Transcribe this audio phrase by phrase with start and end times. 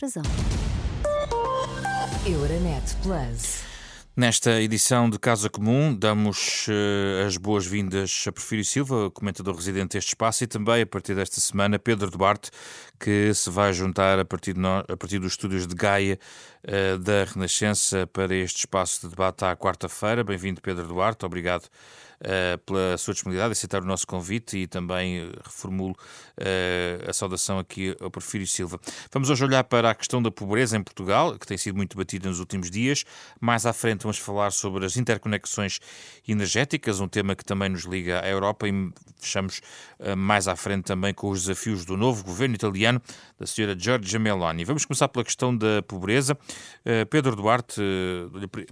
[0.00, 0.22] Frazão.
[2.26, 3.62] Euronet Plus.
[4.16, 10.08] Nesta edição de Casa Comum, damos uh, as boas-vindas a Porfírio Silva, comentador residente deste
[10.08, 12.50] espaço, e também, a partir desta semana, Pedro Duarte,
[12.98, 16.18] que se vai juntar a partir, de no, a partir dos estúdios de Gaia
[16.64, 20.24] uh, da Renascença para este espaço de debate à quarta-feira.
[20.24, 21.68] Bem-vindo, Pedro Duarte, obrigado
[22.66, 27.96] pela sua disponibilidade, aceitar o nosso convite e também uh, reformulo uh, a saudação aqui
[28.00, 28.78] ao Porfírio Silva.
[29.10, 32.28] Vamos hoje olhar para a questão da pobreza em Portugal, que tem sido muito debatida
[32.28, 33.04] nos últimos dias.
[33.40, 35.80] Mais à frente vamos falar sobre as interconexões
[36.28, 39.60] energéticas, um tema que também nos liga à Europa e fechamos
[40.16, 43.00] mais à frente também com os desafios do novo governo italiano,
[43.38, 44.64] da senhora Giorgia Meloni.
[44.64, 46.36] Vamos começar pela questão da pobreza.
[47.10, 47.80] Pedro Duarte,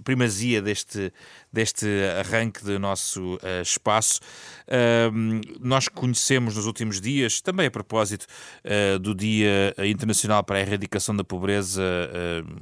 [0.03, 1.11] primazia deste,
[1.51, 1.87] deste
[2.19, 4.19] arranque do nosso uh, espaço.
[4.67, 8.27] Uh, nós conhecemos nos últimos dias, também a propósito
[8.63, 11.81] uh, do Dia Internacional para a Erradicação da Pobreza,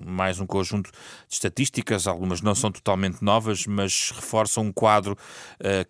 [0.05, 5.17] mais um conjunto de estatísticas, algumas não são totalmente novas, mas reforçam um quadro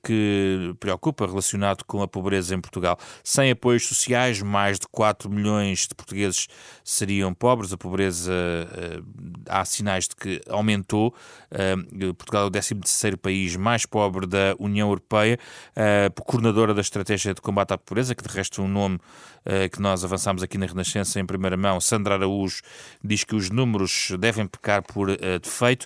[0.03, 2.97] que preocupa relacionado com a pobreza em Portugal.
[3.23, 6.47] Sem apoios sociais, mais de 4 milhões de portugueses
[6.83, 7.71] seriam pobres.
[7.71, 8.33] A pobreza,
[9.47, 11.13] há sinais de que aumentou.
[12.17, 12.86] Portugal é o 13
[13.17, 15.39] país mais pobre da União Europeia,
[15.75, 18.99] uh, coordenadora da Estratégia de Combate à Pobreza, que de resto é um nome
[19.71, 21.79] que nós avançamos aqui na Renascença em primeira mão.
[21.79, 22.61] Sandra Araújo
[23.03, 25.85] diz que os números devem pecar por uh, defeito.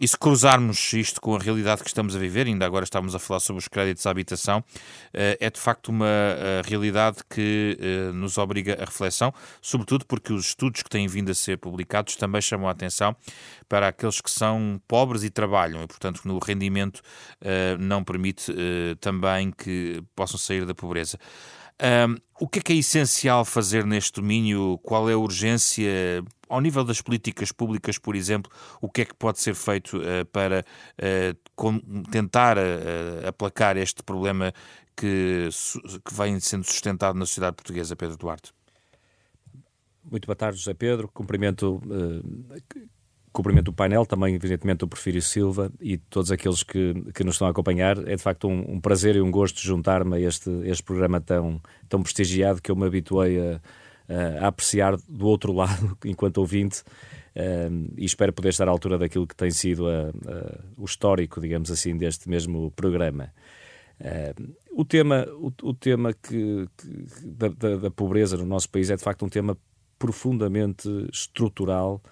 [0.00, 3.18] E se cruzarmos isto com a realidade que estamos a viver, ainda agora estamos a
[3.18, 4.62] falar sobre os créditos à habitação,
[5.12, 6.06] é de facto uma
[6.64, 7.76] realidade que
[8.14, 12.40] nos obriga a reflexão, sobretudo porque os estudos que têm vindo a ser publicados também
[12.40, 13.16] chamam a atenção
[13.68, 17.02] para aqueles que são pobres e trabalham, e portanto no rendimento
[17.80, 18.54] não permite
[19.00, 21.18] também que possam sair da pobreza.
[21.80, 24.78] Um, o que é que é essencial fazer neste domínio?
[24.82, 26.24] Qual é a urgência?
[26.48, 30.24] Ao nível das políticas públicas, por exemplo, o que é que pode ser feito uh,
[30.32, 30.64] para
[30.98, 32.56] uh, tentar
[33.26, 34.52] aplacar este problema
[34.96, 35.48] que,
[36.04, 38.52] que vem sendo sustentado na sociedade portuguesa, Pedro Duarte?
[40.10, 41.08] Muito boa tarde, José Pedro.
[41.08, 41.80] Cumprimento
[43.38, 47.46] cumprimento o painel, também, evidentemente, o Porfírio Silva e todos aqueles que, que nos estão
[47.46, 47.96] a acompanhar.
[48.08, 51.60] É de facto um, um prazer e um gosto juntar-me a este, este programa tão,
[51.88, 53.60] tão prestigiado que eu me habituei a,
[54.44, 56.82] a apreciar do outro lado, enquanto ouvinte.
[57.70, 61.40] Um, e espero poder estar à altura daquilo que tem sido a, a, o histórico,
[61.40, 63.32] digamos assim, deste mesmo programa.
[64.00, 68.96] Um, o tema, o, o tema que, que da, da, pobreza no nosso país é
[68.96, 69.56] de facto um tema
[69.96, 72.02] profundamente estrutural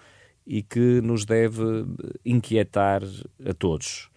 [0.47, 1.85] e que nos deve
[2.25, 3.03] inquietar
[3.45, 4.09] a todos.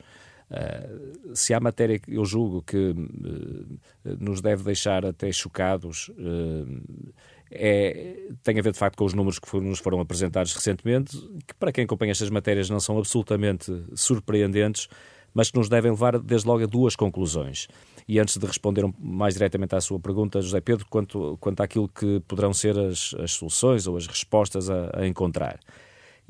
[0.50, 7.12] Uh, se há matéria que eu julgo que uh, nos deve deixar até chocados, uh,
[7.52, 11.54] é, tem a ver de facto com os números que nos foram apresentados recentemente, que
[11.54, 14.88] para quem acompanha estas matérias não são absolutamente surpreendentes,
[15.32, 17.68] mas que nos devem levar desde logo a duas conclusões.
[18.08, 22.20] E antes de responder mais diretamente à sua pergunta, José Pedro, quanto, quanto àquilo que
[22.26, 25.60] poderão ser as, as soluções ou as respostas a, a encontrar.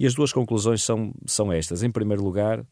[0.00, 1.82] E as duas conclusões são, são estas.
[1.82, 2.64] Em primeiro lugar,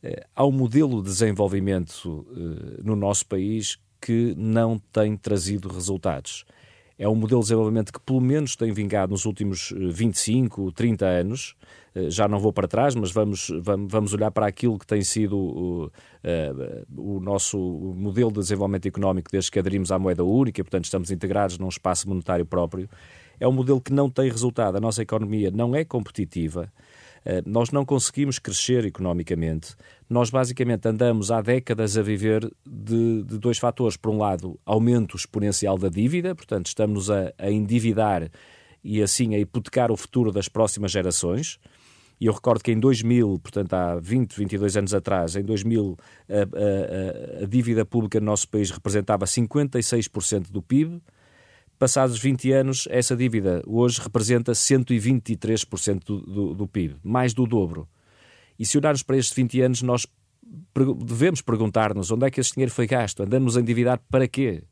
[0.00, 6.44] eh, há um modelo de desenvolvimento eh, no nosso país que não tem trazido resultados.
[6.96, 11.04] É um modelo de desenvolvimento que, pelo menos, tem vingado nos últimos 25, eh, 30
[11.04, 11.56] anos.
[12.10, 13.50] Já não vou para trás, mas vamos,
[13.88, 15.90] vamos olhar para aquilo que tem sido o,
[16.94, 21.58] o nosso modelo de desenvolvimento económico desde que aderimos à moeda única, portanto, estamos integrados
[21.58, 22.86] num espaço monetário próprio
[23.38, 24.76] é um modelo que não tem resultado.
[24.76, 26.72] A nossa economia não é competitiva,
[27.24, 29.74] eh, nós não conseguimos crescer economicamente.
[30.08, 33.96] Nós basicamente andamos há décadas a viver de, de dois fatores.
[33.96, 38.30] Por um lado, aumento exponencial da dívida, portanto, estamos a, a endividar
[38.82, 41.58] e assim a hipotecar o futuro das próximas gerações.
[42.20, 45.98] E eu recordo que em 2000, portanto há 20, 22 anos atrás, em 2000
[46.28, 51.02] a, a, a dívida pública no nosso país representava 56% do PIB.
[51.78, 57.86] Passados 20 anos, essa dívida hoje representa 123% do, do, do PIB, mais do dobro.
[58.58, 60.06] E se olharmos para estes 20 anos, nós
[61.04, 64.62] devemos perguntar-nos onde é que esse dinheiro foi gasto, andamos a endividar para quê?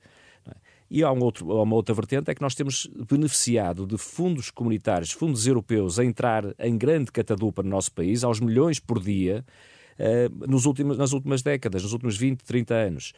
[0.91, 5.11] E há, um outro, uma outra vertente, é que nós temos beneficiado de fundos comunitários,
[5.11, 9.45] fundos europeus, a entrar em grande catadupa no nosso país, aos milhões por dia,
[9.99, 13.13] uh, nos últimos, nas últimas décadas, nos últimos 20, 30 anos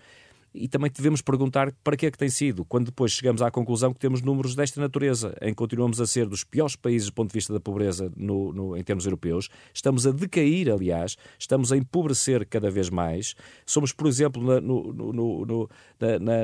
[0.57, 3.93] e também devemos perguntar para que é que tem sido, quando depois chegamos à conclusão
[3.93, 7.31] que temos números desta natureza, em que continuamos a ser dos piores países do ponto
[7.31, 11.77] de vista da pobreza no, no, em termos europeus, estamos a decair, aliás, estamos a
[11.77, 13.35] empobrecer cada vez mais.
[13.65, 15.69] Somos, por exemplo, no, no, no,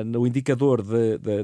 [0.05, 0.83] no indicador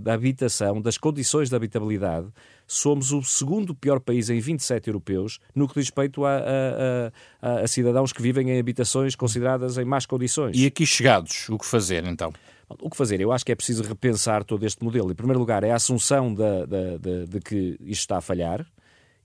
[0.02, 2.28] da habitação, das condições de habitabilidade,
[2.70, 7.12] somos o segundo pior país em 27 europeus no que diz respeito a, a,
[7.42, 10.56] a, a cidadãos que vivem em habitações consideradas em más condições.
[10.56, 12.32] E aqui chegados, o que fazer então?
[12.70, 13.20] O que fazer?
[13.20, 15.12] Eu acho que é preciso repensar todo este modelo.
[15.12, 18.66] Em primeiro lugar, é a assunção de, que isto está a falhar.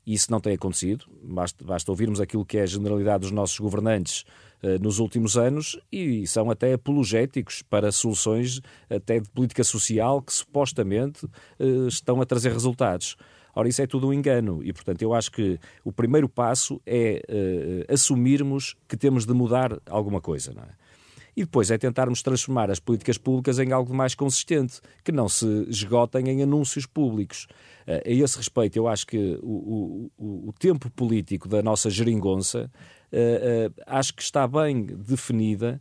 [0.06, 1.05] Isso não tem acontecido.
[1.23, 4.25] Basta, basta ouvirmos aquilo que é a generalidade dos nossos governantes
[4.62, 10.32] uh, nos últimos anos e são até apologéticos para soluções até de política social que
[10.32, 13.17] supostamente uh, estão a trazer resultados.
[13.55, 17.23] Ora, isso é tudo um engano e, portanto, eu acho que o primeiro passo é
[17.29, 20.83] uh, assumirmos que temos de mudar alguma coisa, não é?
[21.36, 25.46] E depois é tentarmos transformar as políticas públicas em algo mais consistente, que não se
[25.69, 27.46] esgotem em anúncios públicos.
[27.86, 32.70] Uh, a esse respeito, eu acho que o, o, o tempo político da nossa geringonça
[33.12, 35.81] uh, uh, acho que está bem definida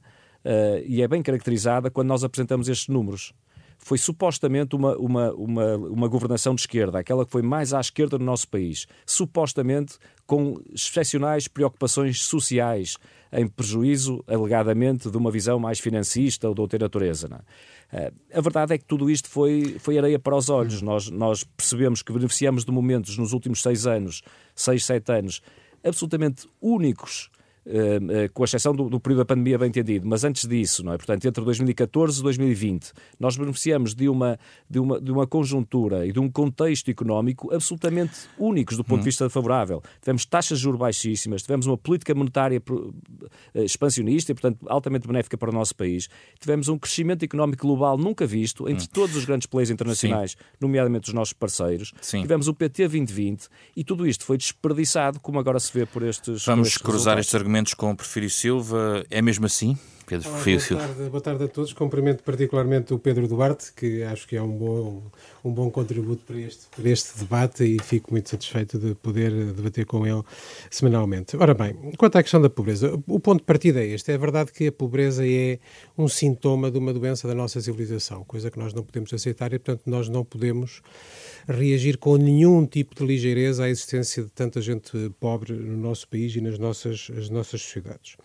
[0.86, 3.34] e é bem caracterizada quando nós apresentamos estes números
[3.84, 8.18] foi supostamente uma, uma, uma, uma governação de esquerda, aquela que foi mais à esquerda
[8.18, 12.98] do nosso país, supostamente com excepcionais preocupações sociais,
[13.34, 17.42] em prejuízo, alegadamente, de uma visão mais financista ou de outra natureza.
[17.92, 17.98] É?
[17.98, 20.82] Eh, a verdade é que tudo isto foi, foi areia para os olhos.
[20.82, 24.22] Nós, nós percebemos que beneficiamos de momentos nos últimos seis anos,
[24.56, 25.42] seis, sete anos,
[25.84, 27.30] absolutamente únicos
[28.34, 30.98] com exceção do, do, período da pandemia, bem entendido, mas antes disso, não é?
[30.98, 34.38] Portanto, entre 2014 e 2020, nós beneficiamos de uma,
[34.70, 39.02] de, uma, de uma conjuntura e de um contexto económico absolutamente únicos do ponto de
[39.02, 39.06] uhum.
[39.06, 39.82] vista favorável.
[40.02, 42.94] Tivemos taxas de juros baixíssimas, tivemos uma política monetária uh,
[43.56, 46.10] expansionista e, portanto, altamente benéfica para o nosso país.
[46.40, 48.92] Tivemos um crescimento económico global nunca visto entre uhum.
[48.94, 50.38] todos os grandes players internacionais, Sim.
[50.60, 51.94] nomeadamente os nossos parceiros.
[52.02, 52.22] Sim.
[52.22, 56.46] Tivemos o PT 2020 e tudo isto foi desperdiçado, como agora se vê por estes.
[56.46, 59.06] Vamos estes cruzar estes argumentos argumentos com o Prefiro Silva.
[59.12, 59.78] É mesmo assim?
[60.78, 61.74] Olá, boa, tarde, boa tarde a todos.
[61.74, 65.04] Cumprimento particularmente o Pedro Duarte, que acho que é um bom,
[65.44, 69.86] um bom contributo para este, para este debate e fico muito satisfeito de poder debater
[69.86, 70.22] com ele
[70.70, 71.36] semanalmente.
[71.38, 74.12] Ora bem, quanto à questão da pobreza, o ponto de partida é este.
[74.12, 75.58] É verdade que a pobreza é
[75.98, 79.58] um sintoma de uma doença da nossa civilização, coisa que nós não podemos aceitar e,
[79.58, 80.82] portanto, nós não podemos
[81.48, 86.36] reagir com nenhum tipo de ligeireza à existência de tanta gente pobre no nosso país
[86.36, 88.16] e nas nossas, as nossas sociedades.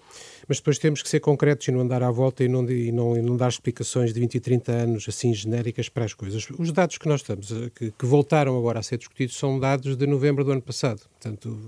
[0.46, 3.16] Mas depois temos que ser concretos e não andar à volta e não, e não,
[3.16, 6.46] e não dar explicações de 20 e 30 anos assim genéricas para as coisas.
[6.58, 10.06] Os dados que nós estamos, que, que voltaram agora a ser discutidos, são dados de
[10.06, 11.00] novembro do ano passado.
[11.20, 11.58] Portanto,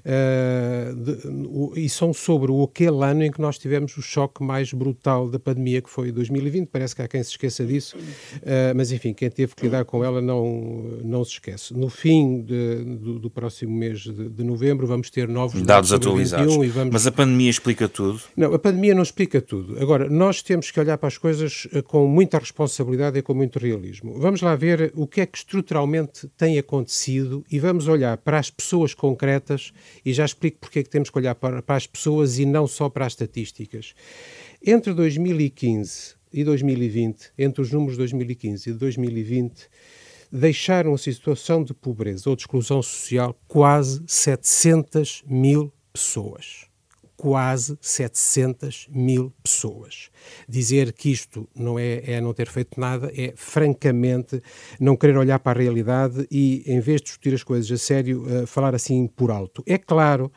[0.00, 4.72] uh, de, e são sobre o aquele ano em que nós tivemos o choque mais
[4.72, 6.68] brutal da pandemia, que foi 2020.
[6.68, 10.04] Parece que há quem se esqueça disso, uh, mas enfim, quem teve que lidar com
[10.04, 11.74] ela não, não se esquece.
[11.74, 15.92] No fim de, do, do, próximo mês de, de, novembro, vamos ter novos dados, dados
[15.92, 16.54] atualizados.
[16.68, 16.92] Vamos...
[16.92, 18.20] Mas a pandemia explica tudo?
[18.36, 19.80] Não, a pandemia não explica tudo.
[19.80, 23.58] Agora, nós temos que olhar para as coisas eh, com muita responsabilidade e com muito
[23.58, 24.18] realismo.
[24.18, 28.50] Vamos lá ver o que é que estruturalmente tem acontecido e vamos olhar para as
[28.50, 29.72] pessoas concretas
[30.04, 32.66] e já explico porque é que temos que olhar para, para as pessoas e não
[32.66, 33.94] só para as estatísticas.
[34.64, 39.68] Entre 2015 e 2020, entre os números de 2015 e 2020,
[40.30, 46.65] deixaram a situação de pobreza ou de exclusão social quase 700 mil pessoas
[47.26, 50.10] quase 700 mil pessoas.
[50.48, 54.40] Dizer que isto não é, é não ter feito nada é, francamente,
[54.78, 58.22] não querer olhar para a realidade e, em vez de discutir as coisas a sério,
[58.22, 59.60] uh, falar assim por alto.
[59.66, 60.30] É claro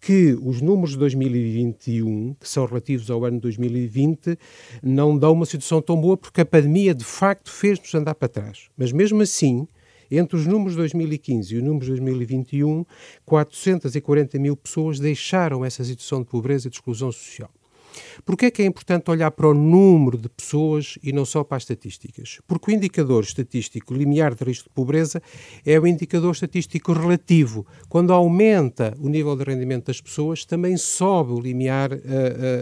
[0.00, 4.38] que os números de 2021, que são relativos ao ano 2020,
[4.80, 8.68] não dão uma situação tão boa porque a pandemia de facto fez-nos andar para trás.
[8.76, 9.66] Mas mesmo assim,
[10.10, 12.84] entre os números de 2015 e os números de 2021,
[13.24, 17.50] 440 mil pessoas deixaram essa situação de pobreza e de exclusão social.
[18.24, 21.56] Porquê é que é importante olhar para o número de pessoas e não só para
[21.56, 22.38] as estatísticas?
[22.46, 25.22] Porque o indicador estatístico limiar de risco de pobreza
[25.64, 27.66] é o indicador estatístico relativo.
[27.88, 31.96] Quando aumenta o nível de rendimento das pessoas, também sobe o limiar uh,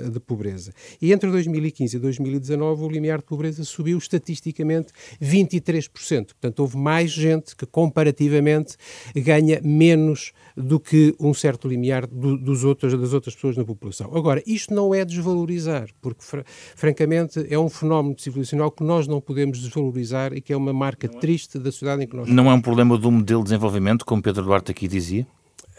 [0.06, 0.72] uh, de pobreza.
[1.00, 6.26] E entre 2015 e 2019, o limiar de pobreza subiu estatisticamente 23%.
[6.26, 8.76] Portanto, houve mais gente que, comparativamente,
[9.14, 14.14] ganha menos do que um certo limiar do, dos outros, das outras pessoas na população.
[14.14, 16.40] Agora, isto não é desvalorizar, porque, fr
[16.74, 21.08] francamente, é um fenómeno civilizacional que nós não podemos desvalorizar e que é uma marca
[21.08, 24.22] triste da sociedade em que nós Não é um problema do modelo de desenvolvimento, como
[24.22, 25.26] Pedro Duarte aqui dizia?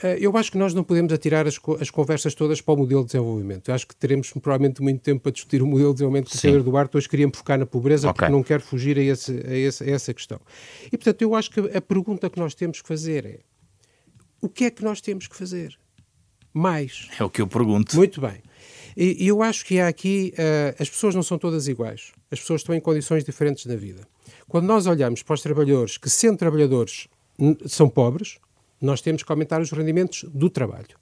[0.03, 3.01] Eh, eu acho que nós não podemos atirar as, as, conversas todas para o modelo
[3.01, 3.69] de desenvolvimento.
[3.69, 6.41] Eu acho que teremos provavelmente muito tempo para discutir o modelo de desenvolvimento que o
[6.41, 8.19] Pedro Duarte hoje queria focar na pobreza, okay.
[8.19, 10.39] porque não quero fugir a, esse, a, esse, a, essa questão.
[10.85, 13.39] E, portanto, eu acho que a pergunta que nós temos que fazer é
[14.39, 15.75] o que é que nós temos que fazer?
[16.53, 17.07] Mais.
[17.19, 17.95] É o que eu pergunto.
[17.95, 18.41] Muito bem.
[18.99, 20.33] E eu acho que há aqui.
[20.33, 22.13] Uh, as pessoas não são todas iguais.
[22.31, 24.01] As pessoas estão em condições diferentes na vida.
[24.47, 27.07] Quando nós olhamos para os trabalhadores que, sendo trabalhadores,
[27.67, 28.39] são pobres,
[28.81, 30.97] nós temos que aumentar os rendimentos do trabalho.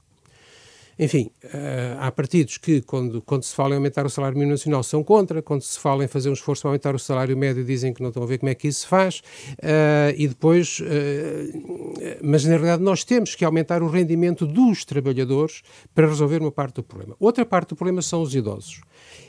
[0.97, 4.81] Enfim, uh, há partidos que, quando, quando se fala em aumentar o salário mínimo nacional,
[4.81, 7.93] são contra, quando se fala em fazer um esforço para aumentar o salário médio, dizem
[7.93, 9.19] que não estão a ver como é que isso se faz,
[9.59, 15.63] uh, e depois, uh, mas na realidade nós temos que aumentar o rendimento dos trabalhadores
[15.93, 17.15] para resolver uma parte do problema.
[17.19, 18.81] Outra parte do problema são os idosos.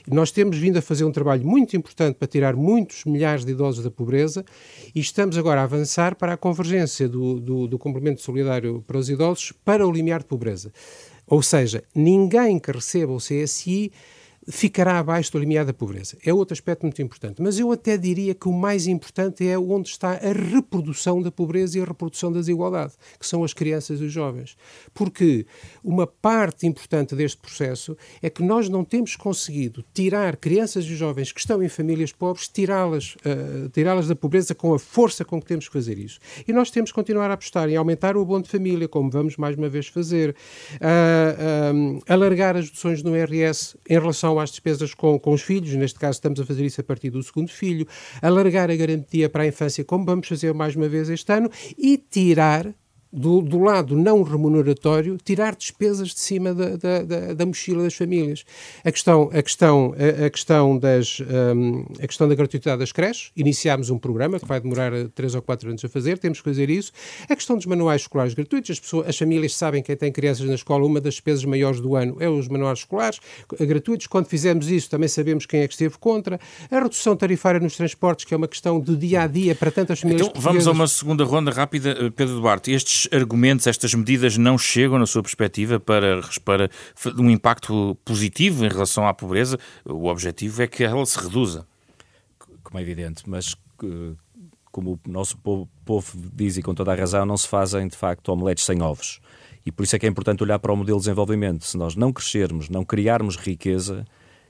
[0.08, 3.82] Nós temos vindo a fazer um trabalho muito importante para tirar muitos milhares de idosos
[3.82, 4.44] da pobreza
[4.94, 9.10] e estamos agora a avançar para a convergência do, do, do complemento solidário para os
[9.10, 10.72] idosos para o limiar de pobreza.
[11.26, 13.92] Ou seja, ninguém que receba o CSI
[14.48, 16.16] ficará abaixo do limiar da pobreza.
[16.24, 17.42] É outro aspecto muito importante.
[17.42, 21.78] Mas eu até diria que o mais importante é onde está a reprodução da pobreza
[21.78, 24.56] e a reprodução da desigualdade, que são as crianças e os jovens.
[24.94, 25.46] Porque
[25.82, 31.32] uma parte importante deste processo é que nós não temos conseguido tirar crianças e jovens
[31.32, 35.46] que estão em famílias pobres, tirá-las uh, tirá da pobreza com a força com que
[35.46, 36.18] temos que fazer isso.
[36.46, 39.36] E nós temos que continuar a apostar em aumentar o abono de família, como vamos
[39.36, 40.36] mais uma vez fazer,
[40.74, 45.98] uh, alargar as deduções no IRS em relação às despesas com, com os filhos, neste
[45.98, 47.86] caso estamos a fazer isso a partir do segundo filho,
[48.20, 51.96] alargar a garantia para a infância, como vamos fazer mais uma vez este ano, e
[51.98, 52.74] tirar
[53.12, 57.94] do, do, lado não remuneratório, tirar despesas de cima da, da, da, da mochila das
[57.94, 58.44] famílias.
[58.84, 63.30] A questão, a questão, a, a questão, das, um, a questão da gratuidade das creches,
[63.36, 66.68] iniciámos um programa que vai demorar 3 ou 4 anos a fazer, temos que fazer
[66.68, 66.92] isso.
[67.28, 70.54] A questão dos manuais escolares gratuitos, as, pessoas, as famílias sabem que tem crianças na
[70.54, 73.20] escola, uma das despesas maiores do ano é os manuais escolares
[73.60, 74.06] gratuitos.
[74.06, 76.38] Quando fizemos isso, também sabemos quem é que esteve contra.
[76.70, 80.00] A redução tarifária nos transportes, que é uma questão do dia a dia para tantas
[80.00, 80.28] famílias.
[80.28, 82.70] Então, vamos a uma segunda ronda rápida, eh, Pedro Duarte.
[82.70, 86.70] Estes estes argumentos, estas medidas não chegam, na sua perspectiva, para, para
[87.18, 89.58] um impacto positivo em relação à pobreza?
[89.84, 91.66] O objetivo é que ela se reduza.
[92.62, 93.54] Como é evidente, mas
[94.72, 97.96] como o nosso povo, povo diz e com toda a razão, não se fazem de
[97.96, 99.20] facto omeletes sem ovos.
[99.64, 101.64] E por isso é que é importante olhar para o modelo de desenvolvimento.
[101.64, 104.04] Se nós não crescermos, não criarmos riqueza,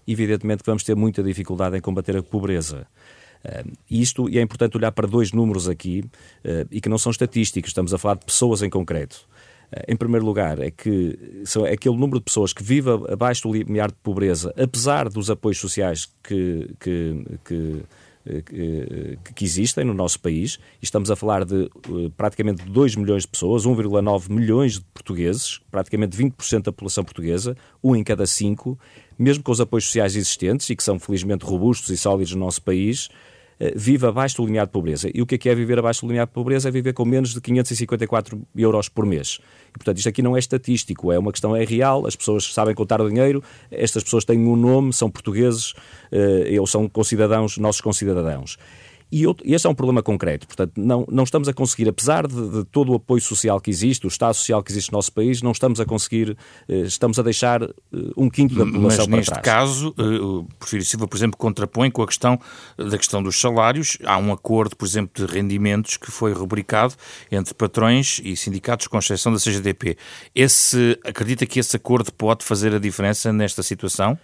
[0.06, 2.86] evidentemente vamos ter muita dificuldade em combater a pobreza.
[3.46, 6.00] Uh, isto, e é importante olhar para dois números aqui,
[6.44, 9.28] uh, e que não são estatísticos, estamos a falar de pessoas em concreto.
[9.70, 11.16] Uh, em primeiro lugar, é que
[11.66, 15.58] é aquele número de pessoas que vive abaixo do limiar de pobreza, apesar dos apoios
[15.58, 17.82] sociais que, que, que
[18.44, 21.70] que, que, existem no nosso país, e estamos a falar de
[22.16, 27.94] praticamente 2 milhões de pessoas, 1,9 milhões de portugueses, praticamente 20% da população portuguesa, um
[27.94, 28.76] em cada cinco,
[29.18, 32.62] mesmo com os apoios sociais existentes e que são felizmente robustos e sólidos no nosso
[32.62, 33.35] país, eh,
[33.74, 35.10] vive abaixo do limiar de pobreza.
[35.14, 36.68] E o que é, que é viver abaixo do limiar de pobreza?
[36.68, 39.38] É viver com menos de 554 euros por mês.
[39.70, 42.74] E, portanto, isto aqui não é estatístico, é uma questão é real, as pessoas sabem
[42.74, 45.74] contar o dinheiro, estas pessoas têm um nome, são portugueses,
[46.60, 48.58] ou são concidadãos, nossos concidadãos.
[49.10, 50.46] E este é um problema concreto.
[50.48, 54.04] Portanto, não, não estamos a conseguir, apesar de, de, todo o apoio social que existe,
[54.04, 56.36] o Estado social que existe no nosso país, não estamos a conseguir,
[56.68, 57.68] eh, estamos a deixar eh,
[58.16, 59.44] um quinto da população Mas neste trás.
[59.44, 62.38] caso, eh, o Porfírio Silva, por exemplo, contrapõe com a questão
[62.76, 63.96] da questão dos salários.
[64.04, 66.94] Há um acordo, por exemplo, de rendimentos que foi rubricado
[67.30, 69.96] entre patrões e sindicatos, com exceção da CGDP.
[70.34, 74.18] Esse, acredita que esse acordo pode fazer a diferença nesta situação?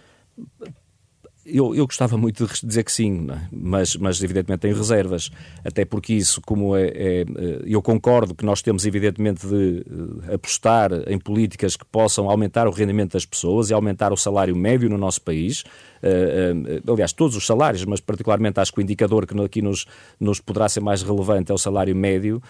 [1.45, 3.47] Eu, eu gostava muito de dizer que sim, é?
[3.51, 5.29] mas, mas evidentemente tenho reservas,
[5.63, 7.25] até porque isso, como é, é, é,
[7.65, 9.85] eu concordo que nós temos evidentemente de
[10.29, 14.55] eh, apostar em políticas que possam aumentar o rendimento das pessoas e aumentar o salário
[14.55, 15.65] médio no nosso país,
[16.01, 19.85] uh, aliás, todos os salários, mas particularmente acho que o indicador que aqui nos,
[20.17, 22.41] nos poderá ser mais relevante é o salário médio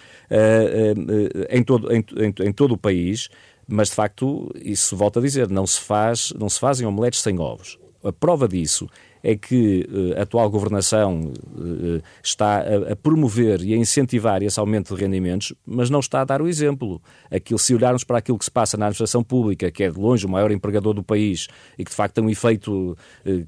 [1.50, 3.28] em, todo, em, em, em todo o país,
[3.66, 7.40] mas de facto, isso volto a dizer, não se, faz, não se fazem omeletes sem
[7.40, 7.78] ovos.
[8.04, 8.88] A prova disso
[9.24, 14.94] é que uh, a atual governação uh, está a, promover e a incentivar esse aumento
[14.94, 17.00] de rendimentos, mas não está a dar o exemplo.
[17.30, 20.26] Aquilo, se olharmos para aquilo que se passa na administração pública, que é de longe
[20.26, 22.96] o maior empregador do país e que de facto tem um efeito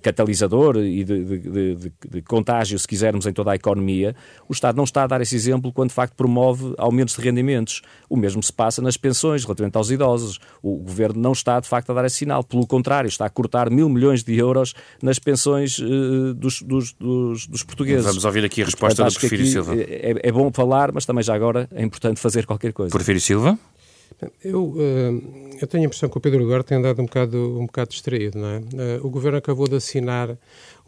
[0.00, 1.38] catalisador e de, de,
[1.74, 4.16] de, de, contágio, se quisermos, em toda a economia,
[4.48, 7.82] o Estado não está a dar esse exemplo quando de facto promove aumentos de rendimentos.
[8.08, 10.38] O mesmo se passa nas pensões relativamente aos idosos.
[10.62, 12.42] O governo não está de facto a dar esse sinal.
[12.42, 17.46] Pelo contrário, está a cortar mil milhões de euros nas pensões uh, dos, dos, dos,
[17.46, 18.04] dos, portugueses.
[18.04, 19.74] Vamos ouvir aqui a resposta Portanto, do Porfírio Silva.
[19.76, 22.92] É, é, bom falar, mas também já agora é importante fazer qualquer coisa.
[22.92, 23.58] Porfírio Silva?
[24.42, 27.66] Eu, uh, eu tenho a impressão que o Pedro Duarte tem andado um bocado, um
[27.66, 28.58] bocado distraído, não é?
[28.58, 30.36] Uh, o Governo acabou de assinar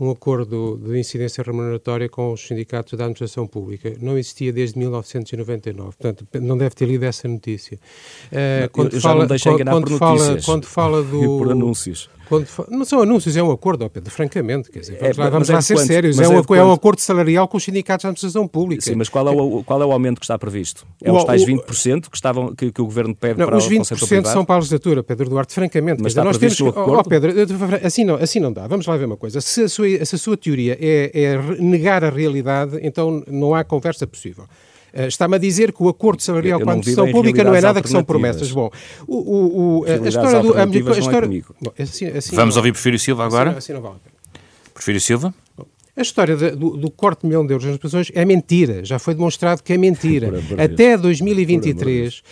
[0.01, 3.95] um acordo de incidência remuneratória com os sindicatos da administração pública.
[4.01, 7.79] Não existia desde 1999, portanto, não deve ter lido essa notícia.
[8.27, 12.09] Uh, quando eu, fala, já não enganar quando por fala, quando fala do, por anúncios
[12.29, 14.71] Quando, não são anúncios, é um acordo, oh Pedro, francamente.
[14.71, 16.21] Quer dizer, vamos é, lá, vamos lá é ser quanto, sérios.
[16.21, 18.83] É um, é, é um acordo salarial com os sindicatos da administração pública.
[18.83, 20.87] Sim, mas qual é o, qual é o aumento que está previsto?
[21.03, 23.69] É o, os tais 20% que, estavam, que, que o Governo pede não, para os
[23.69, 26.03] 20% são para a legislatura, Pedro Duarte, francamente.
[26.03, 27.01] Mas está nós temos no acordo?
[27.01, 27.33] Oh, Pedro,
[27.83, 28.67] assim não, assim não dá.
[28.67, 29.41] Vamos lá ver uma coisa.
[29.41, 33.65] Se a sua, se a sua teoria é, é negar a realidade, então não há
[33.65, 34.45] conversa possível.
[34.93, 37.83] Uh, Está-me a dizer que o acordo salarial com a administração pública não é nada
[37.83, 38.51] que são promessas.
[38.51, 38.71] Bom,
[39.07, 40.55] o, o, o a história do.
[40.55, 43.51] A, a história, bom, assim, assim Vamos não, ouvir Prefiro Silva agora?
[43.51, 44.17] Assim, assim não vale a pena.
[44.73, 45.35] Prefiro Silva?
[45.99, 48.85] A história de, do, do, corte de milhão de euros nas pensões é mentira.
[48.85, 50.31] Já foi demonstrado que é mentira.
[50.57, 52.23] Até 2023,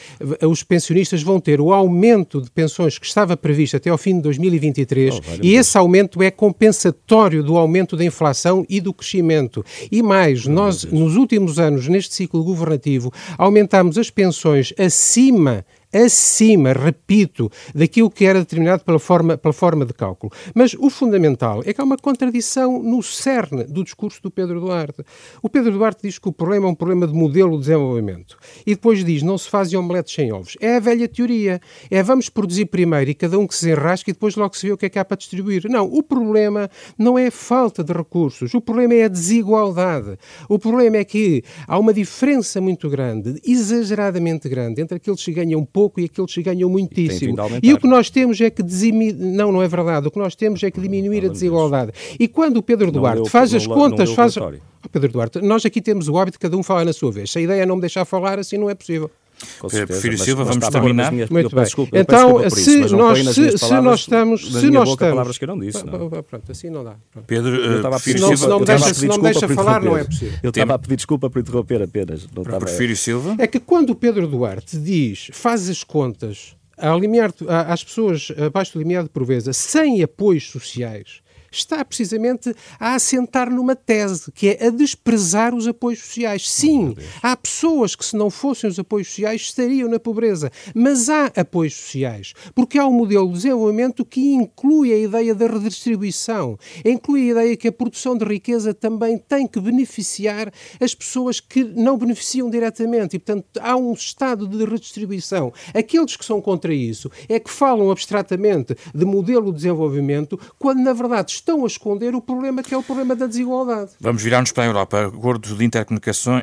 [0.49, 4.23] os pensionistas vão ter o aumento de pensões que estava previsto até ao fim de
[4.23, 9.65] 2023 oh, e esse aumento é compensatório do aumento da inflação e do crescimento.
[9.91, 15.67] E mais, nós, nos últimos anos, neste ciclo governativo, aumentámos as pensões acima
[16.05, 20.33] acima, repito, daquilo que era determinado pela forma, pela forma de cálculo.
[20.55, 25.03] Mas o fundamental é que há uma contradição no cerne do discurso do Pedro Duarte.
[25.43, 28.37] O Pedro Duarte diz que o problema é um problema de modelo de desenvolvimento.
[28.67, 30.57] E depois diz, não se fazem omeletes sem ovos.
[30.61, 31.61] É a velha teoria.
[31.91, 34.73] É vamos produzir primeiro e cada um que se enrasque e depois logo se vê
[34.73, 35.65] o que é que há para distribuir.
[35.69, 38.53] Não, o problema não é falta de recursos.
[38.55, 40.19] O problema é a desigualdade.
[40.49, 45.65] O problema é que há uma diferença muito grande, exageradamente grande, entre aqueles que ganham
[45.65, 47.37] pouco pouco e aqueles que ganham muitíssimo.
[47.63, 50.19] E, e o que nós temos é que diminuir, não, não é verdade, o que
[50.19, 51.93] nós temos é que diminuir a desigualdade.
[52.19, 54.37] E quando o Pedro Duarte leu, faz as contas, faz...
[54.37, 54.53] Oh,
[54.91, 57.31] Pedro Duarte, nós aqui temos o hábito de cada um falar na sua vez.
[57.31, 59.11] Se a ideia é não me deixar falar, assim não é possível.
[59.59, 61.13] Com Prefiro Silva, vamos terminar.
[61.13, 61.65] Minhas, Muito bem.
[61.65, 64.41] Desculpa, então, se, isso, nós, se, se nós estamos...
[64.41, 64.97] Se nós estamos...
[64.97, 65.85] palavras que eu não disse.
[65.85, 66.11] Não.
[66.23, 66.97] Pronto, assim não dá.
[67.11, 67.27] Pronto.
[67.27, 70.05] Pedro, uh, se não, se não me deixa, se não me deixa falar, não é
[70.05, 70.39] possível.
[70.43, 72.27] Eu estava a pedir desculpa por interromper apenas.
[72.35, 73.37] Não Prefiro Silva.
[73.39, 77.33] É que quando o Pedro Duarte diz, faz as contas a limiar,
[77.69, 81.21] às pessoas abaixo do limiar de pobreza sem apoios sociais
[81.57, 86.51] está precisamente a assentar numa tese, que é a desprezar os apoios sociais.
[86.51, 90.51] Sim, há pessoas que, se não fossem os apoios sociais, estariam na pobreza.
[90.75, 95.47] Mas há apoios sociais, porque há um modelo de desenvolvimento que inclui a ideia da
[95.47, 101.41] redistribuição, inclui a ideia que a produção de riqueza também tem que beneficiar as pessoas
[101.41, 103.17] que não beneficiam diretamente.
[103.17, 105.53] E, portanto, há um estado de redistribuição.
[105.75, 110.93] Aqueles que são contra isso é que falam abstratamente de modelo de desenvolvimento, quando, na
[110.93, 113.93] verdade, estão a esconder o problema que é o problema da desigualdade.
[114.01, 115.07] Vamos virar-nos para a Europa.
[115.07, 116.43] Acordo de interconexões,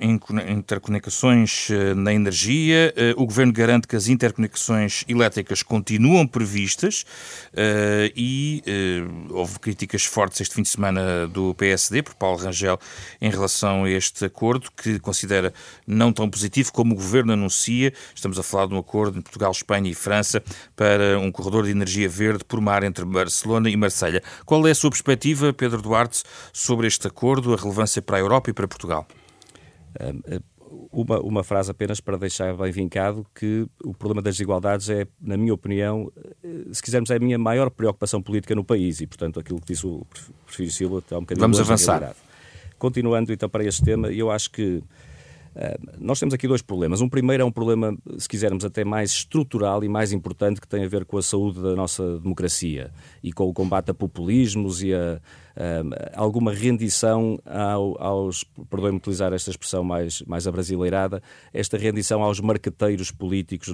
[0.50, 2.94] interconexões eh, na energia.
[2.96, 7.04] Eh, o Governo garante que as interconexões elétricas continuam previstas
[7.54, 8.63] eh, e
[9.30, 12.80] houve críticas fortes este fim de semana do PSD, por Paulo Rangel,
[13.20, 15.54] em relação a este acordo, que considera
[15.86, 17.92] não tão positivo como o Governo anuncia.
[18.16, 20.42] Estamos a falar de um acordo em Portugal, Espanha e França
[20.78, 24.24] para um corredor de energia verde por mar entre Barcelona e Marselha.
[24.46, 28.50] Qual é a sua perspectiva, Pedro Duarte, sobre este acordo, a relevância para a Europa
[28.50, 29.08] e para Portugal?
[30.92, 35.36] Uma, uma frase apenas para deixar bem vincado que o problema das desigualdades é, na
[35.36, 36.12] minha opinião,
[36.44, 39.74] eh, se quisermos, é a minha maior preocupação política no país e, portanto, aquilo que
[39.74, 40.06] disse o
[40.46, 42.16] Prefiro Silva está um bocadinho Vamos avançar.
[42.78, 44.84] Continuando então para este tema, eu acho que
[46.00, 47.02] nós temos aqui dois problemas.
[47.02, 50.84] Um primeiro é um problema, se quisermos, até mais estrutural e mais importante, que tem
[50.84, 52.92] a ver com a saúde da nossa democracia
[53.24, 55.22] e com o combate a populismos e a,
[55.56, 61.22] a alguma rendição ao, aos, perdoem-me utilizar esta expressão mais, mais abrasileirada,
[61.54, 63.74] esta rendição aos marqueteiros políticos,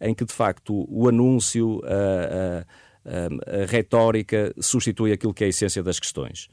[0.00, 0.08] é?
[0.08, 2.64] em que de facto o anúncio, a,
[3.08, 6.48] a, a retórica substitui aquilo que é a essência das questões.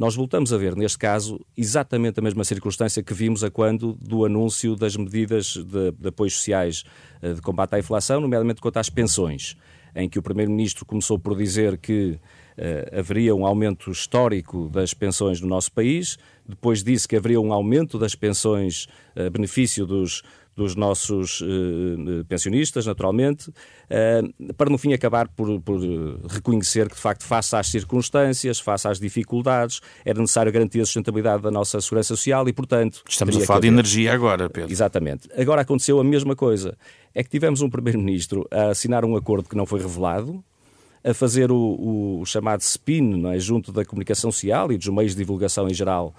[0.00, 4.24] Nós voltamos a ver, neste caso, exatamente a mesma circunstância que vimos a quando do
[4.24, 6.84] anúncio das medidas de, de apoios sociais
[7.20, 9.58] eh, de combate à inflação, nomeadamente quanto às pensões,
[9.94, 15.38] em que o Primeiro-Ministro começou por dizer que uh, haveria um aumento histórico das pensões
[15.38, 16.16] no nosso país,
[16.48, 20.22] depois disse que haveria um aumento das pensões a uh, benefício dos,
[20.56, 25.80] dos nossos uh, pensionistas, naturalmente, uh, para no fim acabar por, por,
[26.28, 31.42] reconhecer que, de facto, face às circunstâncias, face às dificuldades, era necessário garantir a sustentabilidade
[31.42, 33.02] da nossa segurança social e, portanto.
[33.08, 34.70] Estamos a falar de energia agora, Pedro.
[34.70, 35.28] Exatamente.
[35.36, 36.76] Agora aconteceu a mesma coisa.
[37.14, 40.44] É que tivemos um Primeiro-Ministro a assinar um acordo que não foi revelado,
[41.02, 43.38] a fazer o, o chamado spin é?
[43.38, 46.14] junto da comunicação social e dos meios de divulgação em geral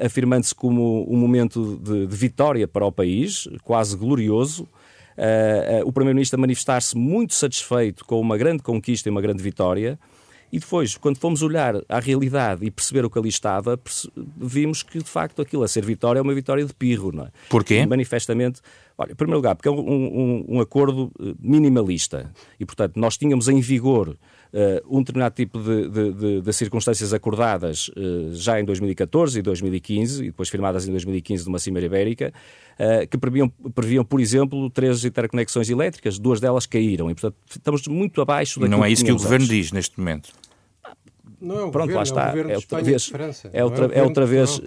[0.00, 4.68] afirmando-se como um momento de, de, vitória para o país, quase glorioso.
[5.16, 9.42] Uh, uh, o Primeiro-Ministro a manifestar-se muito satisfeito com uma grande conquista e uma grande
[9.42, 9.98] vitória.
[10.52, 13.78] E depois, quando fomos olhar à realidade e perceber o que ali estava,
[14.36, 17.30] vimos que, de facto, aquilo a ser vitória é uma vitória de pirro, não é?
[17.48, 17.86] Porquê?
[17.86, 18.60] Manifestamente,
[19.00, 23.16] Olha, em primeiro lugar, porque é um, um, um acordo eh, minimalista e, portanto, nós
[23.16, 24.14] tínhamos em vigor
[24.52, 29.42] Uh, um determinado tipo de, de, de, de circunstâncias acordadas uh, já em 2014 e
[29.42, 32.32] 2015, e depois firmadas em 2015 numa Cimeira Ibérica,
[32.74, 37.86] uh, que previam, previam, por exemplo, três interconexões elétricas, duas delas caíram, e portanto estamos
[37.86, 40.32] muito abaixo daquilo Não é isso que, que o Governo diz neste momento.
[41.40, 42.36] Não é o Pronto, governo, lá está.
[42.36, 43.12] É, o é outra vez.
[43.52, 44.60] É outra, é outra vez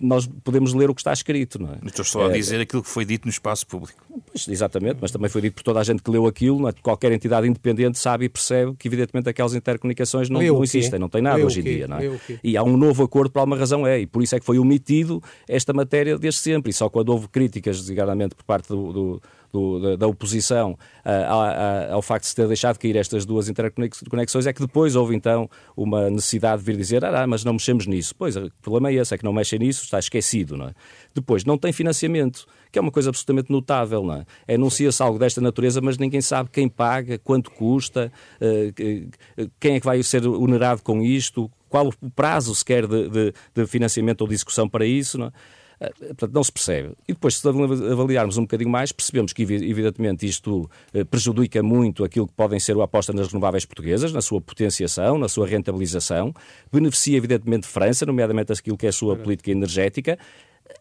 [0.00, 1.78] nós podemos ler o que está escrito, não é?
[1.86, 4.04] Estou só a é, dizer aquilo que foi dito no espaço público.
[4.26, 6.72] Pois, exatamente, mas também foi dito por toda a gente que leu aquilo, não é?
[6.72, 11.22] qualquer entidade independente sabe e percebe que evidentemente aquelas intercomunicações não, não existem, não tem
[11.22, 12.18] nada hoje em dia, não é?
[12.42, 14.58] E há um novo acordo por alguma razão é, e por isso é que foi
[14.58, 19.22] omitido esta matéria desde sempre, e só quando houve críticas, desigualmente, por parte do, do
[19.54, 24.46] do, da, da, oposição uh, ao facto de se ter deixado cair estas duas interconexões,
[24.46, 28.16] é que depois houve então uma necessidade de vir dizer, ah, mas não mexemos nisso.
[28.18, 30.72] Pois, o problema é esse, é que não mexem nisso, está esquecido, não é?
[31.14, 34.54] Depois, não tem financiamento, que é uma coisa absolutamente notável, não é?
[34.54, 39.86] Anuncia-se algo desta natureza, mas ninguém sabe quem paga, quanto custa, uh, quem é que
[39.86, 44.34] vai ser onerado com isto, qual o prazo sequer de, de, de financiamento ou de
[44.34, 45.32] execução para isso, não é?
[45.80, 46.94] Eh, portanto, não se percebe.
[47.08, 52.26] E depois, se avaliarmos um bocadinho mais, percebemos que, evidentemente, isto eh, prejudica muito aquilo
[52.26, 56.32] que podem ser a aposta nas renováveis portuguesas, na sua potenciação, na sua rentabilização,
[56.72, 60.18] beneficia, evidentemente, França, nomeadamente aquilo que é a sua política energética,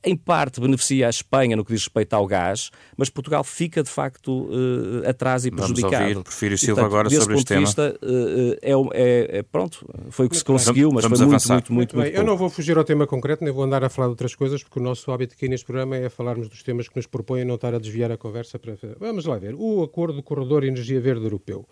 [0.03, 3.89] em parte beneficia a Espanha no que diz respeito ao gás, mas Portugal fica de
[3.89, 5.91] facto uh, atrás e prejudicado.
[5.91, 7.61] Vamos ouvir Prefiro Silva e, portanto, agora sobre este tema.
[7.61, 10.95] Vista, uh, é, é, é, pronto, foi o que muito se conseguiu, bem.
[10.95, 13.43] mas Vamos foi muito, muito, muito, muito, muito Eu não vou fugir ao tema concreto,
[13.43, 15.95] nem vou andar a falar de outras coisas, porque o nosso hábito aqui neste programa
[15.95, 18.77] é falarmos dos temas que nos propõem e não estar a desviar a conversa para...
[18.99, 19.55] Vamos lá ver.
[19.57, 21.67] O Acordo do Corredor Energia Verde Europeu.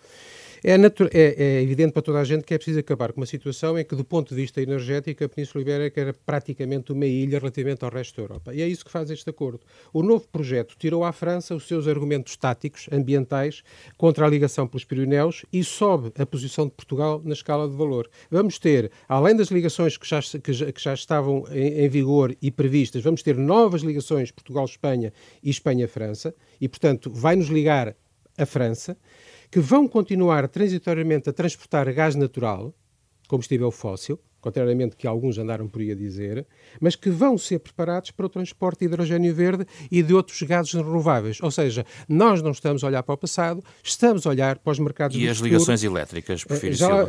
[0.64, 3.76] É, é, é, evidente para toda a gente que é preciso acabar com uma situação
[3.76, 7.84] em que, do ponto de vista energético, a Península Ibérica era praticamente uma ilha relativamente
[7.84, 8.54] ao resto da Europa.
[8.54, 9.60] E é isso que faz este acordo.
[9.92, 13.64] O novo projeto tirou à França os seus argumentos táticos, ambientais,
[13.96, 18.08] contra a ligação pelos Pirineus e sobe a posição de Portugal na escala de valor.
[18.30, 22.36] Vamos ter, além das ligações que já, que já, que já estavam em, em vigor
[22.40, 27.96] e previstas, vamos ter novas ligações Portugal-Espanha e Espanha-França, e, portanto, vai nos ligar
[28.38, 28.96] a França
[29.52, 32.74] que vão continuar transitoriamente a transportar gás natural,
[33.28, 36.46] combustível fóssil, contrariamente que alguns andaram por aí a dizer,
[36.80, 40.72] mas que vão ser preparados para o transporte de hidrogênio verde e de outros gases
[40.72, 41.38] renováveis.
[41.42, 44.78] Ou seja, nós não estamos a olhar para o passado, estamos a olhar para os
[44.78, 45.52] mercados E as futuro.
[45.52, 47.06] ligações elétricas, prefiro já, lá,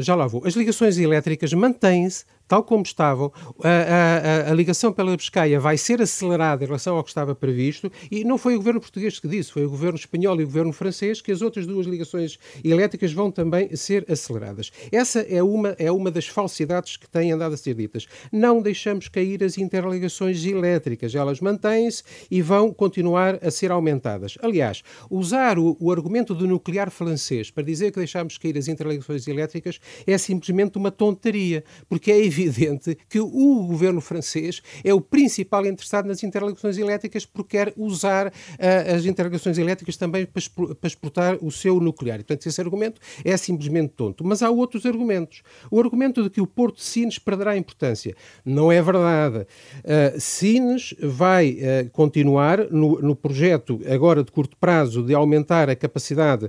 [0.00, 0.44] já lá vou.
[0.44, 3.30] As ligações elétricas mantêm-se tal como estavam,
[3.62, 7.92] a, a, a, ligação pela Biscaia vai ser acelerada em relação ao que estava previsto
[8.10, 10.72] e não foi o governo português que disse, foi o governo espanhol e o governo
[10.72, 14.72] francês que as outras duas ligações elétricas vão também ser aceleradas.
[14.90, 18.06] Essa é uma, é uma das falsidades que têm andado a ser ditas.
[18.32, 24.38] Não deixamos cair as interligações elétricas, elas mantêm-se e vão continuar a ser aumentadas.
[24.42, 29.28] Aliás, usar o, o argumento do nuclear francês para dizer que deixamos cair as interligações
[29.28, 35.00] elétricas é simplesmente uma tonteria, porque é evidente evidente que o governo francês é o
[35.00, 40.42] principal interessado nas interligações elétricas porque quer usar uh, as interligações elétricas também para,
[40.74, 42.18] para exportar o seu nuclear.
[42.18, 44.24] Portanto, esse argumento é simplesmente tonto.
[44.24, 45.42] Mas há outros argumentos.
[45.70, 48.14] O argumento de que o Porto de Sines perderá importância.
[48.44, 49.38] Não é verdade.
[49.38, 55.74] Uh, Sines vai uh, continuar no, no, projeto, agora de curto prazo, de aumentar a
[55.76, 56.48] capacidade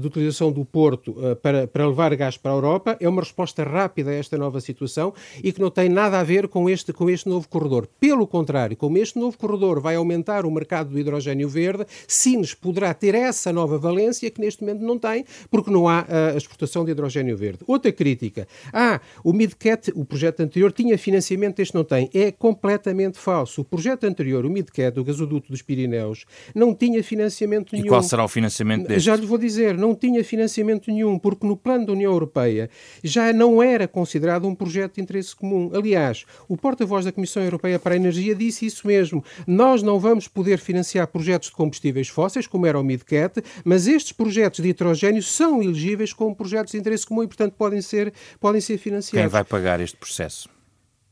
[0.00, 2.96] de utilização do Porto para, para levar gás para a Europa.
[3.00, 5.12] É uma resposta rápida a esta nova situação
[5.42, 7.88] e que não tem nada a ver com este, com este novo corredor.
[7.98, 12.92] Pelo contrário, como este novo corredor vai aumentar o mercado do hidrogênio verde, Sines poderá
[12.94, 16.92] ter essa nova valência que neste momento não tem, porque não há a exportação de
[16.92, 17.60] hidrogênio verde.
[17.66, 18.46] Outra crítica.
[18.72, 22.10] Ah, o MidCat, o projeto anterior, tinha financiamento, este não tem.
[22.14, 23.60] É completamente falso.
[23.62, 27.86] O projeto anterior, o MidCat, o gasoduto dos Pirineus, não tinha financiamento nenhum.
[27.86, 29.06] E qual será o financiamento deste?
[29.06, 32.70] Já lhe vou dizer, não tinha financiamento nenhum, porque no plano da União Europeia
[33.02, 35.70] já não era considerado um projeto de interesse comum.
[35.74, 39.24] Aliás, o porta-voz da Comissão Europeia para a Energia disse isso mesmo.
[39.46, 44.12] Nós não vamos poder financiar projetos de combustíveis fósseis, como era o MidCat, mas estes
[44.12, 48.60] projetos de hidrogênio são elegíveis como projetos de interesse comum e, portanto, podem ser, podem
[48.60, 49.20] ser financiados.
[49.20, 50.48] Quem vai pagar este processo?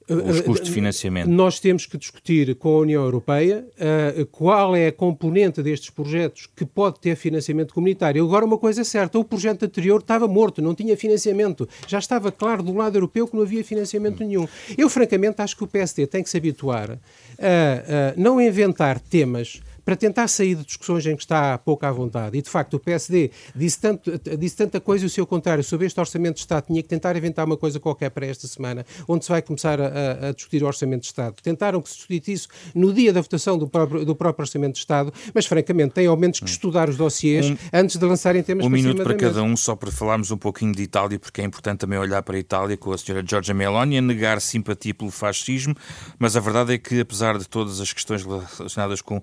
[0.08, 1.28] Os custos de financiamento?
[1.28, 6.48] Nós temos que discutir com a União Europeia uh, qual é a componente destes projetos
[6.54, 8.24] que pode ter financiamento comunitário.
[8.24, 11.68] Agora, uma coisa é certa: o projeto anterior estava morto, não tinha financiamento.
[11.86, 14.46] Já estava claro do lado europeu que não havia financiamento nenhum.
[14.76, 19.60] Eu, francamente, acho que o PSD tem que se habituar a, a não inventar temas
[19.88, 22.36] para tentar sair de discussões em que está pouco à vontade.
[22.36, 25.86] E, de facto, o PSD disse, tanto, disse tanta coisa e o seu contrário sobre
[25.86, 26.66] este Orçamento de Estado.
[26.66, 30.28] Tinha que tentar inventar uma coisa qualquer para esta semana, onde se vai começar a,
[30.28, 31.36] a discutir o Orçamento de Estado.
[31.42, 34.80] Tentaram que se discutisse isso no dia da votação do próprio, do próprio Orçamento de
[34.80, 38.66] Estado, mas, francamente, têm ao menos que estudar os dossiês um, antes de lançarem temas
[38.66, 41.44] um para minuto para cada um, só para falarmos um pouquinho de Itália, porque é
[41.44, 45.10] importante também olhar para a Itália com a senhora Giorgia Meloni a negar simpatia pelo
[45.10, 45.74] fascismo,
[46.18, 49.22] mas a verdade é que, apesar de todas as questões relacionadas com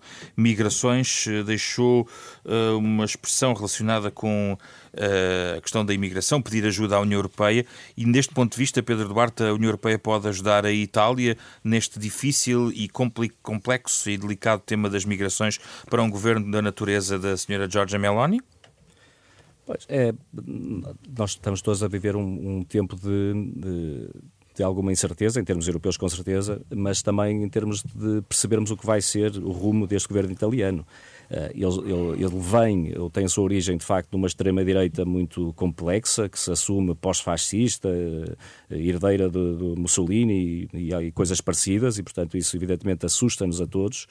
[0.56, 2.08] migrações, eh, deixou
[2.46, 7.66] uh, uma expressão relacionada com uh, a questão da imigração, pedir ajuda à União Europeia,
[7.98, 12.00] e neste ponto de vista, Pedro Duarte, a União Europeia pode ajudar a Itália neste
[12.00, 17.70] difícil e complexo e delicado tema das migrações para um governo da natureza da senhora
[17.70, 18.40] Giorgia Meloni?
[19.66, 20.14] Pois, é,
[21.18, 24.10] nós estamos todos a viver um, um tempo de, de,
[24.56, 28.78] de, alguma incerteza, em termos europeus, com certeza, mas também em termos de percebermos o
[28.78, 30.86] que vai ser o rumo deste governo italiano.
[31.30, 35.54] Uh, ele, ele, ele, vem, ele tem a sua origem, de facto, numa extrema-direita muito
[35.54, 38.36] complexa, que se assume pós-fascista, uh,
[38.74, 44.08] herdeira do, Mussolini e, e, coisas parecidas, e, portanto, isso, evidentemente, assusta-nos a todos.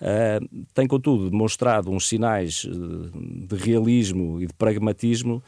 [0.00, 5.42] Uh, tem, contudo, demonstrado uns sinais de realismo e de pragmatismo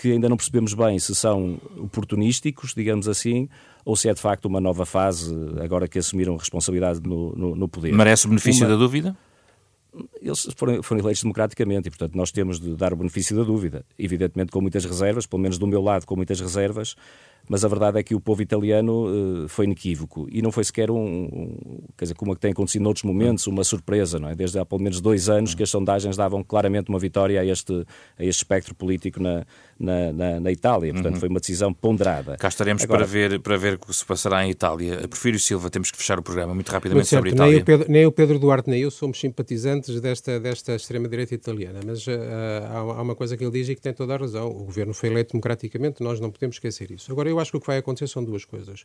[0.00, 3.48] que ainda não percebemos bem se são oportunísticos, digamos assim,
[3.84, 7.68] ou se é de facto uma nova fase, agora que assumiram responsabilidade no, no, no
[7.68, 7.92] poder.
[7.92, 8.70] Merece o benefício uma...
[8.70, 9.16] da dúvida?
[10.22, 13.84] Eles foram, foram eleitos democraticamente e, portanto, nós temos de dar o benefício da dúvida.
[13.98, 16.94] Evidentemente, com muitas reservas, pelo menos do meu lado, com muitas reservas,
[17.50, 20.88] mas a verdade é que o povo italiano uh, foi inequívoco e não foi sequer
[20.88, 21.56] um, um,
[21.98, 24.36] quer dizer, como é tem acontecido noutros momentos, uma surpresa, não é?
[24.36, 27.84] Desde há pelo menos dois anos que as sondagens davam claramente uma vitória a este,
[28.16, 29.44] a este espectro político na,
[29.76, 30.92] na, na, na Itália.
[30.92, 31.20] Portanto, uhum.
[31.20, 32.36] foi uma decisão ponderada.
[32.36, 35.08] Cá estaremos Agora, para, ver, para ver o que se passará em Itália.
[35.08, 37.52] Porfírio Silva, temos que fechar o programa muito rapidamente muito sobre a Itália.
[37.52, 41.80] Nem o, Pedro, nem o Pedro Duarte nem eu somos simpatizantes desta, desta extrema-direita italiana,
[41.84, 42.12] mas uh,
[42.70, 44.48] há, uma coisa que ele diz e que tem toda a razão.
[44.48, 47.10] O governo foi eleito democraticamente, nós não podemos esquecer isso.
[47.10, 48.82] Agora, eu acho que o que vai acontecer são duas coisas.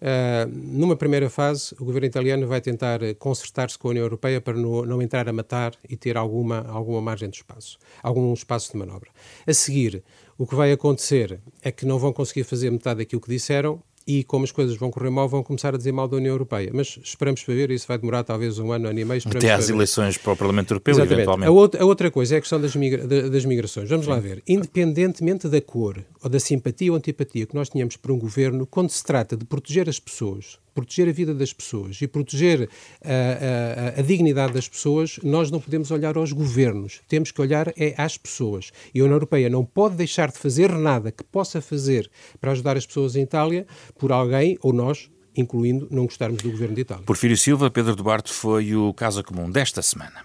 [0.00, 4.54] Uh, numa primeira fase, o governo italiano vai tentar consertar-se com a União Europeia para
[4.54, 8.78] no, não entrar a matar e ter alguma, alguma margem de espaço, algum espaço de
[8.78, 9.10] manobra.
[9.46, 10.02] A seguir,
[10.36, 14.24] o que vai acontecer é que não vão conseguir fazer metade daquilo que disseram e
[14.24, 16.70] como as coisas vão correr mal, vão começar a dizer mal da União Europeia.
[16.72, 19.20] Mas esperamos para ver, isso vai demorar talvez um ano, ano e meio.
[19.26, 21.12] Até às eleições para o Parlamento Europeu, Exatamente.
[21.12, 21.48] eventualmente.
[21.48, 23.86] A outra, a outra coisa é a questão das, migra das migrações.
[23.90, 24.12] Vamos Sim.
[24.12, 24.42] lá ver.
[24.48, 28.88] Independentemente da cor ou da simpatia ou antipatia que nós tínhamos por um governo, quando
[28.88, 32.68] se trata de proteger as pessoas, proteger a vida das pessoas e proteger
[33.04, 37.00] a, a, a, dignidade das pessoas, nós não podemos olhar aos governos.
[37.08, 38.70] Temos que olhar é às pessoas.
[38.94, 42.08] E a União Europeia não pode deixar de fazer nada que possa fazer
[42.40, 43.66] para ajudar as pessoas em Itália
[43.98, 47.04] por alguém ou nós incluindo não gostarmos do governo de Itália.
[47.04, 50.24] Porfírio Silva, Pedro Duarte foi o caso comum desta semana.